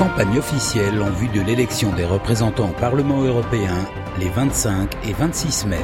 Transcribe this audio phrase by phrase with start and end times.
[0.00, 3.76] Campagne officielle en vue de l'élection des représentants au Parlement européen
[4.18, 5.76] les 25 et 26 mai.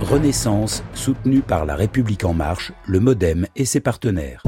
[0.00, 4.42] Renaissance, soutenue par La République En Marche, le Modem et ses partenaires.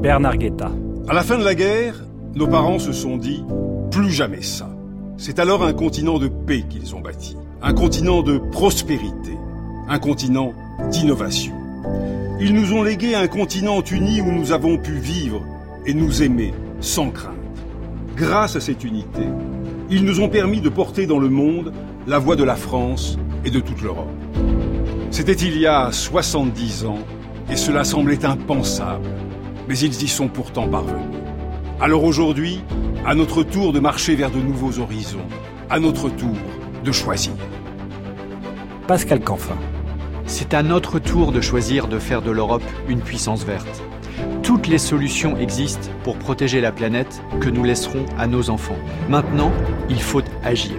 [0.00, 0.70] Bernard Guetta.
[1.08, 2.04] À la fin de la guerre,
[2.36, 3.44] nos parents se sont dit
[3.90, 4.70] plus jamais ça.
[5.16, 9.36] C'est alors un continent de paix qu'ils ont bâti, un continent de prospérité,
[9.88, 10.52] un continent
[10.92, 11.63] d'innovation.
[12.40, 15.44] Ils nous ont légué un continent uni où nous avons pu vivre
[15.86, 17.34] et nous aimer sans crainte.
[18.16, 19.22] Grâce à cette unité,
[19.88, 21.72] ils nous ont permis de porter dans le monde
[22.08, 24.10] la voix de la France et de toute l'Europe.
[25.12, 26.98] C'était il y a 70 ans
[27.50, 29.08] et cela semblait impensable,
[29.68, 31.06] mais ils y sont pourtant parvenus.
[31.80, 32.62] Alors aujourd'hui,
[33.06, 35.28] à notre tour de marcher vers de nouveaux horizons,
[35.70, 36.36] à notre tour
[36.84, 37.34] de choisir.
[38.88, 39.56] Pascal Canfin.
[40.26, 43.82] C'est à notre tour de choisir de faire de l'Europe une puissance verte.
[44.42, 48.76] Toutes les solutions existent pour protéger la planète que nous laisserons à nos enfants.
[49.08, 49.52] Maintenant,
[49.88, 50.76] il faut agir.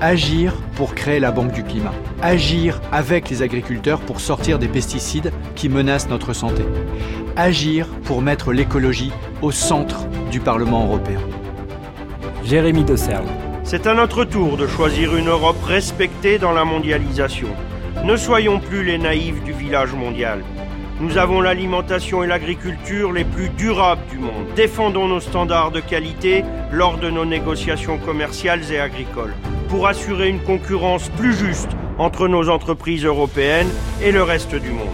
[0.00, 1.94] Agir pour créer la Banque du Climat.
[2.22, 6.64] Agir avec les agriculteurs pour sortir des pesticides qui menacent notre santé.
[7.36, 11.20] Agir pour mettre l'écologie au centre du Parlement européen.
[12.44, 13.26] Jérémy de Serle.
[13.64, 17.48] C'est à notre tour de choisir une Europe respectée dans la mondialisation.
[18.08, 20.42] Ne soyons plus les naïfs du village mondial.
[20.98, 24.46] Nous avons l'alimentation et l'agriculture les plus durables du monde.
[24.56, 26.42] Défendons nos standards de qualité
[26.72, 29.34] lors de nos négociations commerciales et agricoles
[29.68, 33.68] pour assurer une concurrence plus juste entre nos entreprises européennes
[34.02, 34.88] et le reste du monde.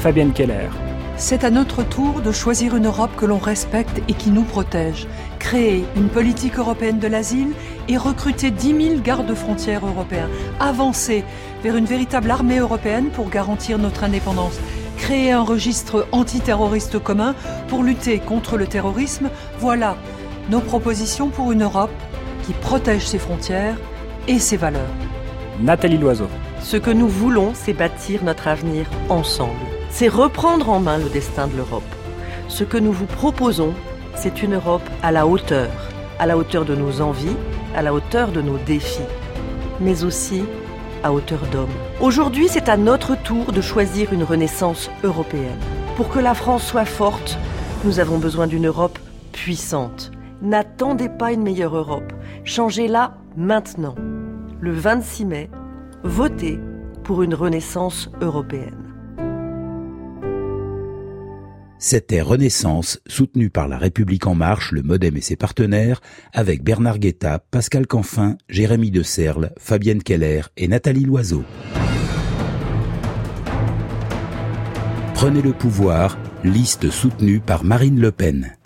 [0.00, 0.70] Fabienne Keller.
[1.18, 5.06] C'est à notre tour de choisir une Europe que l'on respecte et qui nous protège.
[5.48, 7.52] Créer une politique européenne de l'asile
[7.88, 10.28] et recruter 10 000 gardes-frontières européens.
[10.60, 11.24] Avancer
[11.62, 14.60] vers une véritable armée européenne pour garantir notre indépendance.
[14.98, 17.34] Créer un registre antiterroriste commun
[17.68, 19.30] pour lutter contre le terrorisme.
[19.58, 19.96] Voilà
[20.50, 21.96] nos propositions pour une Europe
[22.44, 23.78] qui protège ses frontières
[24.26, 24.92] et ses valeurs.
[25.62, 26.28] Nathalie Loiseau.
[26.60, 31.46] Ce que nous voulons, c'est bâtir notre avenir ensemble c'est reprendre en main le destin
[31.46, 31.82] de l'Europe.
[32.48, 33.74] Ce que nous vous proposons,
[34.20, 35.70] c'est une Europe à la hauteur,
[36.18, 37.36] à la hauteur de nos envies,
[37.76, 39.06] à la hauteur de nos défis,
[39.80, 40.42] mais aussi
[41.04, 41.70] à hauteur d'homme.
[42.00, 45.60] Aujourd'hui, c'est à notre tour de choisir une renaissance européenne.
[45.96, 47.38] Pour que la France soit forte,
[47.84, 48.98] nous avons besoin d'une Europe
[49.30, 50.10] puissante.
[50.42, 52.12] N'attendez pas une meilleure Europe.
[52.42, 53.94] Changez-la maintenant.
[54.60, 55.50] Le 26 mai,
[56.02, 56.58] votez
[57.04, 58.87] pour une renaissance européenne.
[61.80, 66.00] C'était Renaissance, soutenu par La République En Marche, le Modem et ses partenaires,
[66.32, 71.44] avec Bernard Guetta, Pascal Canfin, Jérémy de Serle, Fabienne Keller et Nathalie Loiseau.
[75.14, 78.56] Prenez le pouvoir, liste soutenue par Marine Le Pen.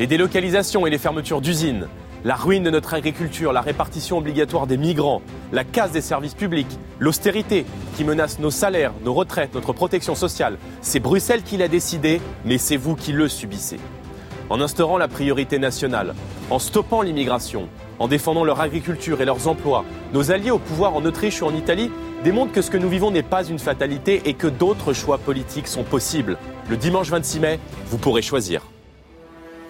[0.00, 1.86] Les délocalisations et les fermetures d'usines,
[2.24, 5.20] la ruine de notre agriculture, la répartition obligatoire des migrants,
[5.52, 10.56] la casse des services publics, l'austérité qui menace nos salaires, nos retraites, notre protection sociale.
[10.80, 13.78] C'est Bruxelles qui l'a décidé, mais c'est vous qui le subissez.
[14.48, 16.14] En instaurant la priorité nationale,
[16.50, 17.68] en stoppant l'immigration,
[17.98, 21.54] en défendant leur agriculture et leurs emplois, nos alliés au pouvoir en Autriche ou en
[21.54, 21.90] Italie
[22.24, 25.68] démontrent que ce que nous vivons n'est pas une fatalité et que d'autres choix politiques
[25.68, 26.38] sont possibles.
[26.70, 28.62] Le dimanche 26 mai, vous pourrez choisir.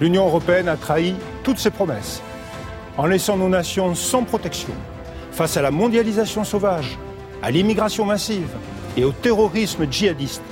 [0.01, 2.23] L'Union européenne a trahi toutes ses promesses
[2.97, 4.72] en laissant nos nations sans protection
[5.32, 6.97] face à la mondialisation sauvage,
[7.43, 8.50] à l'immigration massive
[8.97, 10.43] et au terrorisme djihadiste.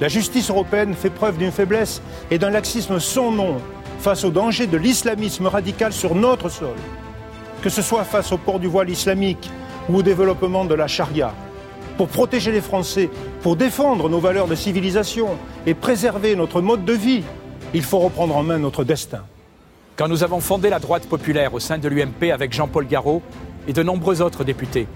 [0.00, 3.58] La justice européenne fait preuve d'une faiblesse et d'un laxisme sans nom
[3.98, 6.74] face au danger de l'islamisme radical sur notre sol,
[7.62, 9.50] que ce soit face au port du voile islamique
[9.88, 11.34] ou au développement de la charia.
[11.98, 13.10] Pour protéger les Français,
[13.42, 15.28] pour défendre nos valeurs de civilisation
[15.66, 17.22] et préserver notre mode de vie,
[17.74, 19.22] il faut reprendre en main notre destin.
[19.94, 23.20] Quand nous avons fondé la droite populaire au sein de l'UMP avec Jean-Paul Garot
[23.68, 24.86] et de nombreux autres députés,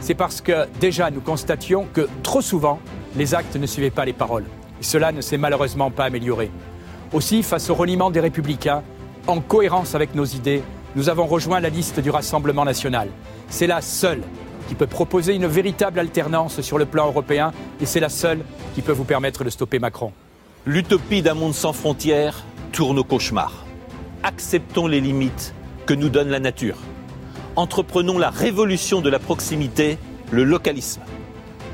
[0.00, 2.80] c'est parce que déjà nous constations que trop souvent,
[3.14, 4.44] les actes ne suivaient pas les paroles.
[4.80, 6.50] Cela ne s'est malheureusement pas amélioré.
[7.12, 8.82] Aussi, face au reniement des républicains,
[9.28, 10.64] en cohérence avec nos idées,
[10.96, 13.10] nous avons rejoint la liste du Rassemblement national.
[13.48, 14.22] C'est la seule
[14.68, 18.40] qui peut proposer une véritable alternance sur le plan européen et c'est la seule
[18.74, 20.12] qui peut vous permettre de stopper Macron.
[20.66, 23.61] L'utopie d'un monde sans frontières tourne au cauchemar
[24.22, 25.54] acceptons les limites
[25.86, 26.76] que nous donne la nature.
[27.56, 29.98] Entreprenons la révolution de la proximité,
[30.30, 31.02] le localisme.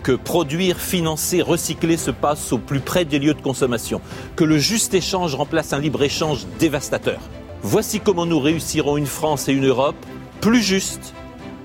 [0.02, 4.00] Que produire, financer, recycler se passe au plus près des lieux de consommation.
[4.36, 7.20] Que le juste échange remplace un libre-échange dévastateur.
[7.62, 9.96] Voici comment nous réussirons une France et une Europe
[10.40, 11.14] plus justes,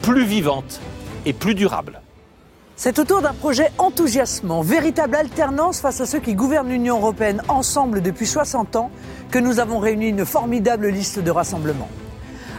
[0.01, 0.81] plus vivantes
[1.25, 2.01] et plus durables.
[2.75, 8.01] C'est autour d'un projet enthousiasmant, véritable alternance face à ceux qui gouvernent l'Union européenne ensemble
[8.01, 8.89] depuis 60 ans,
[9.29, 11.89] que nous avons réuni une formidable liste de rassemblements.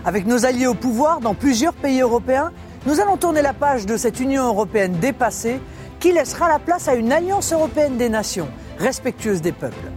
[0.04, 2.52] Avec nos alliés au pouvoir dans plusieurs pays européens,
[2.86, 5.60] nous allons tourner la page de cette Union européenne dépassée
[5.98, 9.90] qui laissera la place à une alliance européenne des nations, respectueuse des peuples.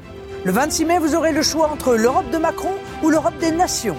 [0.46, 2.74] Le 26 mai, vous aurez le choix entre l'Europe de Macron
[3.04, 3.98] ou l'Europe des nations.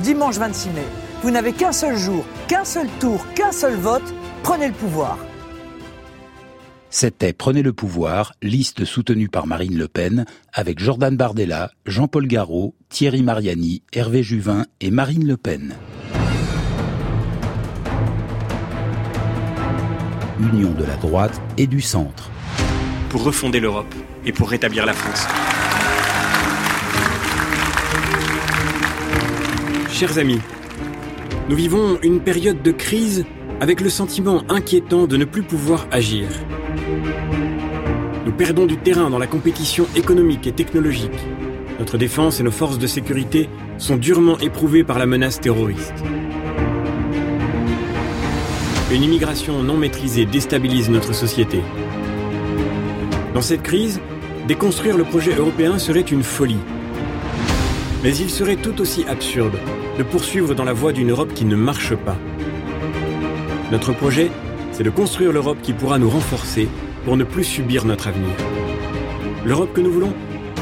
[0.00, 0.86] Dimanche 26 mai,
[1.22, 4.14] vous n'avez qu'un seul jour, qu'un seul tour, qu'un seul vote.
[4.42, 5.18] Prenez le pouvoir.
[6.92, 12.74] C'était Prenez le pouvoir, liste soutenue par Marine Le Pen, avec Jordan Bardella, Jean-Paul Garot,
[12.88, 15.76] Thierry Mariani, Hervé Juvin et Marine Le Pen.
[20.40, 22.28] Union de la droite et du centre.
[23.08, 23.94] Pour refonder l'Europe
[24.26, 25.28] et pour rétablir la France.
[29.92, 30.40] Chers amis,
[31.48, 33.24] nous vivons une période de crise
[33.60, 36.26] avec le sentiment inquiétant de ne plus pouvoir agir.
[38.26, 41.10] Nous perdons du terrain dans la compétition économique et technologique.
[41.78, 43.48] Notre défense et nos forces de sécurité
[43.78, 45.94] sont durement éprouvées par la menace terroriste.
[48.92, 51.60] Une immigration non maîtrisée déstabilise notre société.
[53.34, 54.00] Dans cette crise,
[54.48, 56.58] déconstruire le projet européen serait une folie.
[58.02, 59.56] Mais il serait tout aussi absurde
[59.96, 62.16] de poursuivre dans la voie d'une Europe qui ne marche pas.
[63.70, 64.30] Notre projet,
[64.80, 66.66] c'est de construire l'Europe qui pourra nous renforcer
[67.04, 68.34] pour ne plus subir notre avenir.
[69.44, 70.14] L'Europe que nous voulons,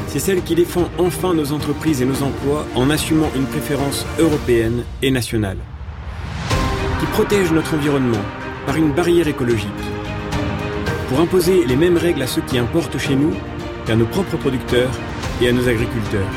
[0.07, 4.83] c'est celle qui défend enfin nos entreprises et nos emplois en assumant une préférence européenne
[5.01, 5.55] et nationale.
[6.99, 8.19] Qui protège notre environnement
[8.65, 9.69] par une barrière écologique.
[11.07, 13.31] Pour imposer les mêmes règles à ceux qui importent chez nous
[13.85, 14.91] qu'à nos propres producteurs
[15.41, 16.27] et à nos agriculteurs.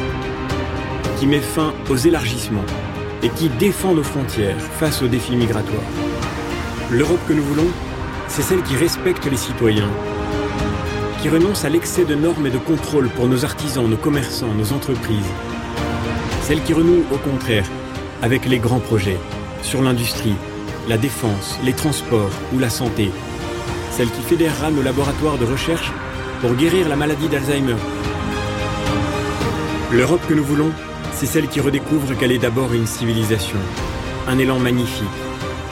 [1.19, 2.64] Qui met fin aux élargissements
[3.25, 5.82] et qui défend nos frontières face aux défis migratoires.
[6.93, 7.69] L'Europe que nous voulons,
[8.29, 9.89] c'est celle qui respecte les citoyens,
[11.23, 14.75] qui renonce à l'excès de normes et de contrôles pour nos artisans, nos commerçants, nos
[14.75, 15.33] entreprises.
[16.43, 17.65] Celle qui renoue, au contraire,
[18.21, 19.17] avec les grands projets
[19.62, 20.35] sur l'industrie,
[20.87, 23.11] la défense, les transports ou la santé.
[23.91, 25.91] Celle qui fédérera nos laboratoires de recherche
[26.43, 27.77] pour guérir la maladie d'Alzheimer.
[29.93, 30.73] L'Europe que nous voulons,
[31.15, 33.59] c'est celle qui redécouvre qu'elle est d'abord une civilisation,
[34.29, 35.09] un élan magnifique,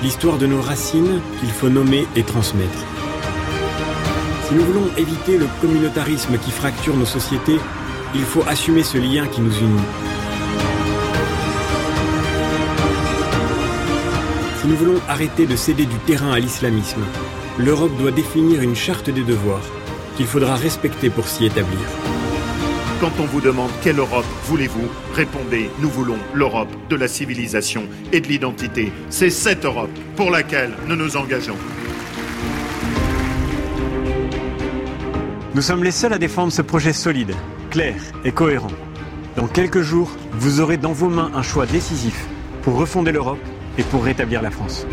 [0.02, 2.78] l'histoire de nos racines qu'il faut nommer et transmettre.
[4.46, 7.58] Si nous voulons éviter le communautarisme qui fracture nos sociétés,
[8.14, 9.82] il faut assumer ce lien qui nous unit.
[14.60, 17.02] Si nous voulons arrêter de céder du terrain à l'islamisme,
[17.58, 19.64] l'Europe doit définir une charte des devoirs
[20.16, 21.78] qu'il faudra respecter pour s'y établir.
[23.00, 28.20] Quand on vous demande quelle Europe voulez-vous, répondez nous voulons l'Europe de la civilisation et
[28.20, 28.92] de l'identité.
[29.08, 31.56] C'est cette Europe pour laquelle nous nous engageons.
[35.54, 37.32] Nous sommes les seuls à défendre ce projet solide,
[37.70, 38.70] clair et cohérent.
[39.34, 42.26] Dans quelques jours, vous aurez dans vos mains un choix décisif
[42.60, 43.40] pour refonder l'Europe
[43.78, 44.86] et pour rétablir la France.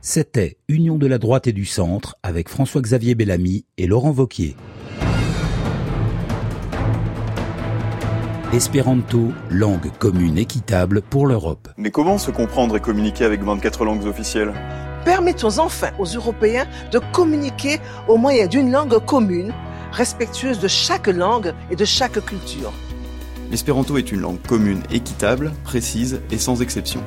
[0.00, 4.54] C'était Union de la droite et du centre avec François-Xavier Bellamy et Laurent Vauquier.
[8.52, 11.68] Espéranto, langue commune équitable pour l'Europe.
[11.76, 14.52] Mais comment se comprendre et communiquer avec 24 langues officielles?
[15.04, 19.52] Permettons enfin aux Européens de communiquer au moyen d'une langue commune,
[19.90, 22.72] respectueuse de chaque langue et de chaque culture.
[23.50, 27.02] L'espéranto est une langue commune, équitable, précise et sans exception.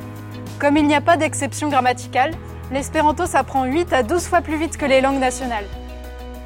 [0.60, 2.32] Comme il n'y a pas d'exception grammaticale,
[2.74, 5.66] l'espéranto s'apprend 8 à 12 fois plus vite que les langues nationales.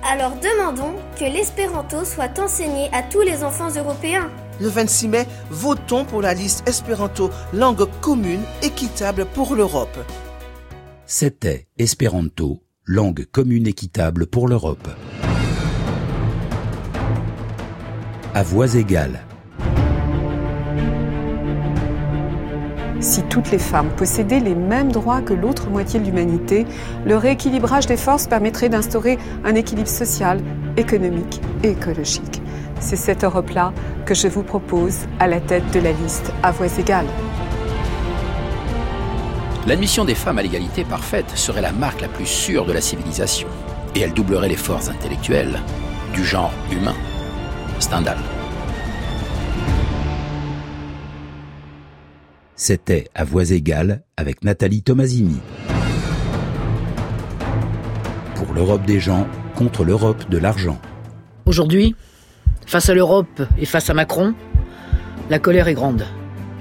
[0.07, 4.29] Alors demandons que l'espéranto soit enseigné à tous les enfants européens.
[4.59, 9.97] Le 26 mai, votons pour la liste espéranto langue commune équitable pour l'Europe.
[11.05, 14.87] C'était Espéranto, langue commune équitable pour l'Europe.
[18.35, 19.25] À voix égales.
[22.99, 26.65] Si toutes les femmes possédaient les mêmes droits que l'autre moitié de l'humanité,
[27.05, 30.39] le rééquilibrage des forces permettrait d'instaurer un équilibre social,
[30.77, 32.42] économique et écologique.
[32.83, 33.71] C'est cette Europe-là
[34.05, 37.07] que je vous propose à la tête de la liste à voix égales.
[39.65, 43.47] L'admission des femmes à l'égalité parfaite serait la marque la plus sûre de la civilisation.
[43.95, 45.61] Et elle doublerait les forces intellectuelles
[46.13, 46.95] du genre humain.
[47.79, 48.17] Stendhal.
[52.57, 55.39] C'était à voix égales avec Nathalie Tomasini.
[58.35, 59.25] Pour l'Europe des gens
[59.55, 60.79] contre l'Europe de l'argent.
[61.45, 61.95] Aujourd'hui,
[62.65, 64.33] face à l'Europe et face à Macron,
[65.29, 66.05] la colère est grande.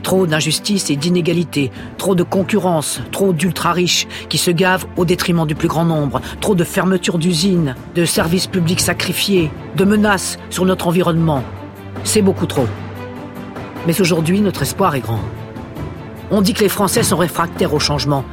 [0.03, 5.55] Trop d'injustice et d'inégalité, trop de concurrence, trop d'ultra-riches qui se gavent au détriment du
[5.55, 10.89] plus grand nombre, trop de fermetures d'usines, de services publics sacrifiés, de menaces sur notre
[10.89, 11.45] environnement.
[12.03, 12.67] C'est beaucoup trop.
[13.87, 15.21] Mais aujourd'hui, notre espoir est grand.
[16.31, 18.25] On dit que les Français sont réfractaires au changement,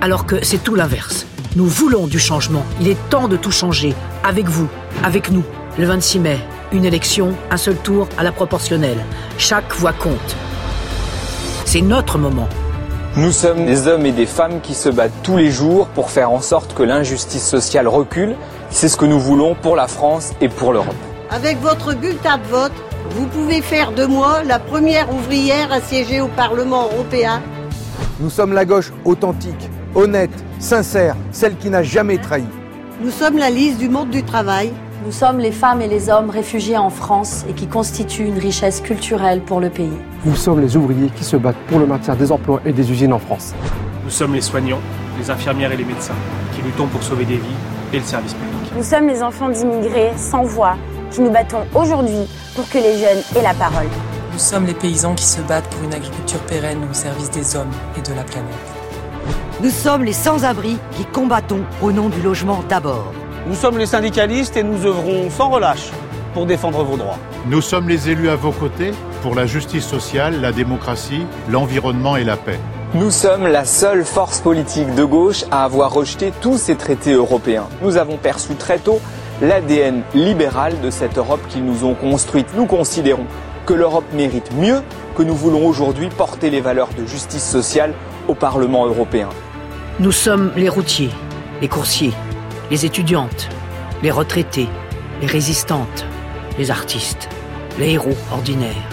[0.00, 1.26] alors que c'est tout l'inverse.
[1.56, 2.64] Nous voulons du changement.
[2.80, 4.68] Il est temps de tout changer, avec vous,
[5.02, 5.42] avec nous.
[5.78, 6.38] Le 26 mai,
[6.72, 9.04] une élection, un seul tour à la proportionnelle.
[9.38, 10.36] Chaque voix compte.
[11.64, 12.48] C'est notre moment.
[13.16, 16.30] Nous sommes des hommes et des femmes qui se battent tous les jours pour faire
[16.30, 18.36] en sorte que l'injustice sociale recule.
[18.70, 20.94] C'est ce que nous voulons pour la France et pour l'Europe.
[21.30, 22.72] Avec votre bulletin de vote,
[23.10, 27.42] vous pouvez faire de moi la première ouvrière à siéger au Parlement européen.
[28.20, 32.44] Nous sommes la gauche authentique, honnête, sincère, celle qui n'a jamais trahi.
[33.00, 34.72] Nous sommes la liste du monde du travail.
[35.08, 38.82] Nous sommes les femmes et les hommes réfugiés en France et qui constituent une richesse
[38.82, 39.96] culturelle pour le pays.
[40.26, 43.14] Nous sommes les ouvriers qui se battent pour le maintien des emplois et des usines
[43.14, 43.54] en France.
[44.04, 44.82] Nous sommes les soignants,
[45.18, 46.12] les infirmières et les médecins
[46.54, 47.56] qui luttons pour sauver des vies
[47.94, 48.70] et le service public.
[48.76, 50.76] Nous sommes les enfants d'immigrés sans voix
[51.10, 53.88] qui nous battons aujourd'hui pour que les jeunes aient la parole.
[54.34, 57.72] Nous sommes les paysans qui se battent pour une agriculture pérenne au service des hommes
[57.96, 58.52] et de la planète.
[59.62, 63.14] Nous sommes les sans-abri qui combattons au nom du logement d'abord.
[63.46, 65.90] Nous sommes les syndicalistes et nous œuvrons sans relâche
[66.34, 67.18] pour défendre vos droits.
[67.46, 68.90] Nous sommes les élus à vos côtés
[69.22, 72.58] pour la justice sociale, la démocratie, l'environnement et la paix.
[72.94, 77.68] Nous sommes la seule force politique de gauche à avoir rejeté tous ces traités européens.
[77.82, 79.00] Nous avons perçu très tôt
[79.40, 82.48] l'ADN libéral de cette Europe qu'ils nous ont construite.
[82.56, 83.26] Nous considérons
[83.66, 84.82] que l'Europe mérite mieux,
[85.16, 87.92] que nous voulons aujourd'hui porter les valeurs de justice sociale
[88.26, 89.28] au Parlement européen.
[90.00, 91.10] Nous sommes les routiers,
[91.60, 92.14] les coursiers,
[92.70, 93.48] les étudiantes,
[94.02, 94.68] les retraités,
[95.20, 96.04] les résistantes,
[96.58, 97.28] les artistes,
[97.78, 98.90] les héros ordinaires,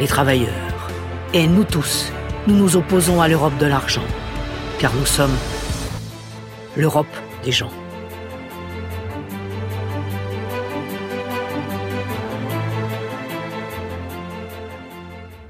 [0.00, 0.90] les travailleurs.
[1.32, 2.12] Et nous tous,
[2.46, 4.04] nous nous opposons à l'Europe de l'argent,
[4.78, 5.36] car nous sommes
[6.76, 7.06] l'Europe
[7.44, 7.70] des gens.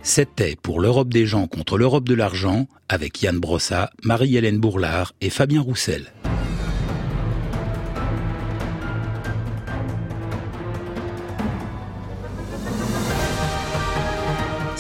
[0.03, 5.31] C'était pour l'Europe des gens contre l'Europe de l'argent avec Yann Brossa, Marie-Hélène Bourlard et
[5.31, 6.13] Fabien Roussel.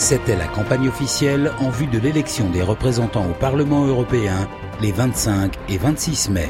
[0.09, 4.49] C'était la campagne officielle en vue de l'élection des représentants au Parlement européen
[4.81, 6.49] les 25 et 26 mai.